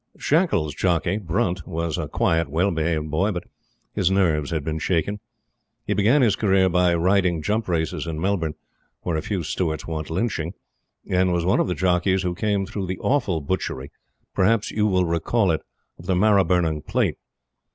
[0.17, 3.43] Shackles' jockey, Brunt, was a quiet, well behaved boy, but
[3.93, 5.19] his nerves had been shaken.
[5.85, 8.55] He began his career by riding jump races in Melbourne,
[9.03, 10.53] where a few Stewards want lynching,
[11.07, 13.91] and was one of the jockeys who came through the awful butchery
[14.33, 15.67] perhaps you will recollect it
[15.99, 17.19] of the Maribyrnong Plate.